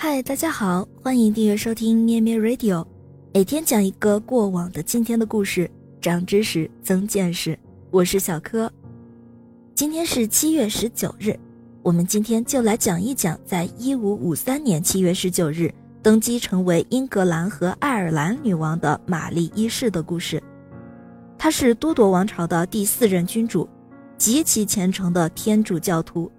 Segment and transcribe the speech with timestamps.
[0.00, 2.86] 嗨，大家好，欢迎订阅收听咩咩 Radio，
[3.34, 5.68] 每天讲一个过往的今天的故事，
[6.00, 7.58] 长知识，增见识。
[7.90, 8.72] 我是小柯。
[9.74, 11.36] 今天是七月十九日，
[11.82, 20.40] 我们今天就来讲一讲，在一五五三年七月十九日登基成为英格兰和爱尔兰女王的玛丽一世的故事。
[21.36, 23.68] 她是都铎王朝的第四任君主，
[24.16, 26.30] 极其虔诚的天主教徒。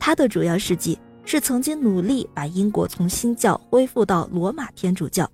[0.00, 0.98] 她的主要事迹。
[1.30, 5.30] 是曾经努力把英国从新教恢复到罗马天主教，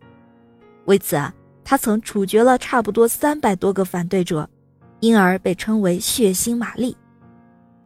[0.86, 1.32] 为此啊，
[1.62, 4.50] 他曾处决了差不多三百多个反对者，
[4.98, 6.96] 因而被称为血腥玛丽。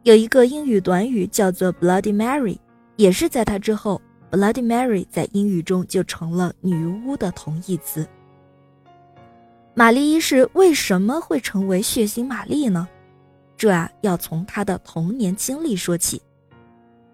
[0.01, 2.57] 有一个英语短语叫做 Bloody Mary，
[2.95, 4.01] 也是在他之后
[4.31, 8.07] ，Bloody Mary 在英语中就成了女巫的同义词。
[9.75, 12.87] 玛丽一世为什么会成为血腥玛丽呢？
[13.55, 16.19] 这啊，要从她的童年经历说起。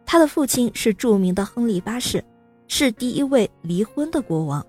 [0.05, 2.23] 他的父亲是著名的亨利八世，
[2.67, 4.65] 是第一位离婚的国王。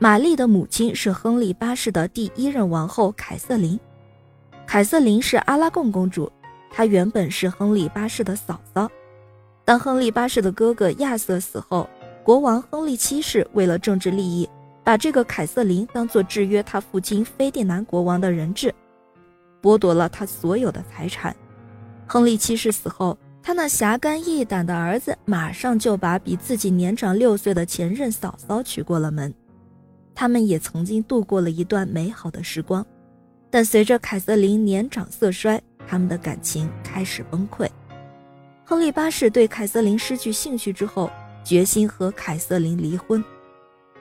[0.00, 3.78] 玛丽的母亲是亨利八世的第一任王后凯瑟琳。
[4.66, 6.30] 凯瑟琳是阿拉贡公主，
[6.70, 8.90] 她原本是亨利八世的嫂嫂。
[9.64, 11.88] 当亨利八世的哥哥亚瑟死后，
[12.22, 14.48] 国王亨利七世为了政治利益，
[14.82, 18.74] 把这个凯瑟琳当做制约他父亲菲迪南国王的人质，
[19.62, 21.34] 剥夺了他所有的财产。
[22.06, 23.16] 亨利七世死后。
[23.42, 29.32] 他那侠肝义胆的儿子马上就把比自己年长六岁的前任嫂嫂娶过了门，
[30.14, 32.84] 他们也曾经度过了一段美好的时光，
[33.50, 37.66] 但随着凯瑟琳年长色衰，他们的感情开始崩溃。
[38.64, 41.10] 亨利八世对凯瑟琳失去兴趣之后，
[41.42, 43.24] 决心和凯瑟琳离婚，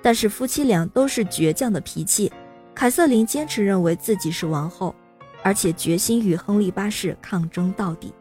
[0.01, 2.29] 但是夫妻俩都是倔强的脾气，
[2.75, 4.93] 凯瑟琳坚持认为自己是王后，
[5.41, 8.13] 而且决心与亨利八世抗争到底。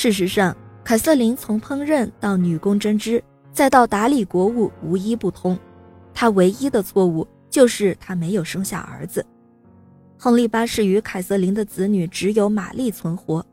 [0.00, 5.58] 事实上，凯瑟琳从烹饪到女工针织，再到打理国务，无一不通。
[6.14, 9.26] 她唯一的错误就是她没有生下儿子。
[10.16, 13.44] 亨利八世与凯瑟琳的子女只有玛丽存活。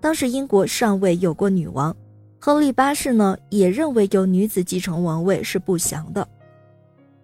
[0.00, 1.92] 当时英国尚未有过女王，
[2.38, 6.28] 亨利八世呢也认为有女子继承王位是不祥的。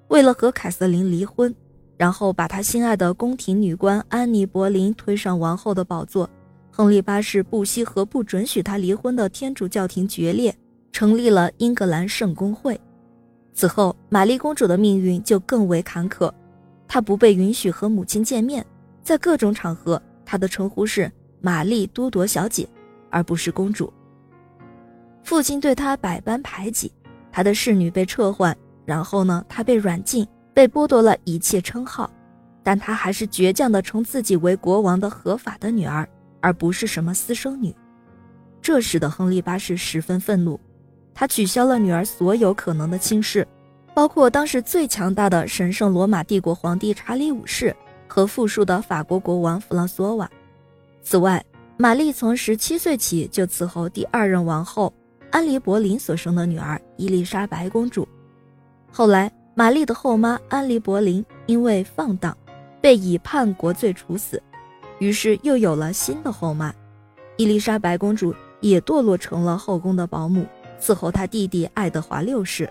[0.09, 1.55] 为了和凯瑟琳离婚，
[1.97, 6.29] 然后把他心爱的宫廷女官安妮·博林推上王后的宝座。
[6.77, 10.53] 亨利八世不惜和不准许他离婚的天主教廷决裂，
[10.91, 12.81] 成立了英格兰圣公会。
[13.53, 16.29] 此后，玛丽公主的命运就更为坎坷。
[16.89, 18.67] 她不被允许和母亲见面，
[19.05, 21.09] 在各种场合，她的称呼是
[21.41, 22.69] 玛丽都铎小姐，
[23.09, 23.93] 而不是公主。
[25.23, 26.91] 父亲对她百般排挤，
[27.31, 32.11] 她的侍女被撤换，然后呢，她被软禁，被剥夺了一切称号，
[32.65, 36.05] 但她还是倔强地称自己为国王的合法的女儿。
[36.45, 37.75] 而不是什么私生女，
[38.61, 40.61] 这使得亨利八世十分愤怒，
[41.15, 43.49] 他取消了女儿所有可能的亲事，
[43.95, 47.75] 包括当时最强大的神圣罗马帝国皇帝查理五世
[48.07, 50.31] 和富庶的法国国王弗朗索瓦。
[51.01, 51.43] 此外，
[51.79, 54.93] 玛丽从十七岁起就伺候第二任王后
[55.31, 58.07] 安妮·博林所生的女儿伊丽莎白公主。
[58.93, 62.37] 后来，玛丽的后妈安妮·博林因为放荡，
[62.83, 64.43] 被以叛国罪处死。
[64.99, 66.73] 于是又有了新的后妈，
[67.37, 70.47] 伊丽莎白公主也堕落成了后宫的保姆，
[70.81, 72.71] 伺候她弟弟爱德华六世。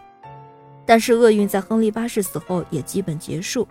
[0.86, 3.68] 但是厄运在亨利八世死后也基本结束。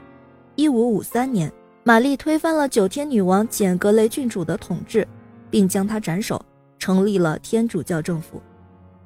[0.54, 1.52] 一五五三年，
[1.82, 5.06] 玛丽推翻了九天女王简·格雷郡主的统治，
[5.50, 6.42] 并将她斩首，
[6.78, 8.40] 成立了天主教政府。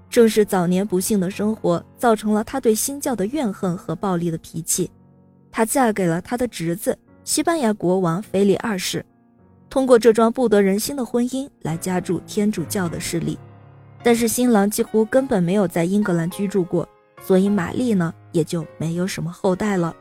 [0.09, 4.91] 正是早年不幸的生活，造成了她对新教的怨恨和暴力的脾气。
[5.51, 9.05] 她嫁给了她的侄子西班牙国王腓力二世。
[9.69, 13.39] 通过这桩不得人心的婚姻来加注天主教的势力，
[14.03, 16.89] 但是新郎几乎根本没有在英格兰居住过，
[17.21, 19.95] 所以玛丽呢也就没有什么后代了。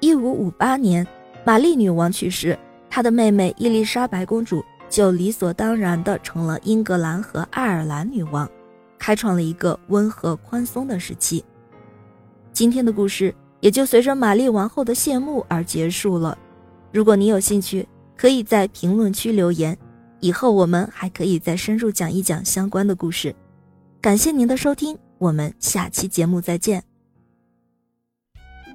[0.00, 1.06] 一五五八年，
[1.44, 2.58] 玛丽女王去世，
[2.90, 8.48] 她的妹妹伊丽莎白公主就理所当然地成了英格兰和爱尔兰女王，
[8.98, 11.44] 开创了一个温和宽松的时期。
[12.52, 16.36] 今天的故事也就随着玛丽王后的谢幕而结束了。
[16.92, 17.88] 如果你有兴趣，
[18.22, 19.76] 可以在评论区留言，
[20.20, 23.34] 以后我们还可以再深入讲一讲相关的故事。
[24.00, 26.84] 感谢您的收听，我们下期节目再见。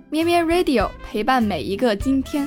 [0.09, 2.45] 咩咩 Radio 陪伴每一个今天。